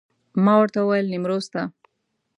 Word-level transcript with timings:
ما 0.43 0.53
ورته 0.59 0.79
وویل 0.81 1.07
نیمروز 1.13 1.45
ته. 1.53 1.61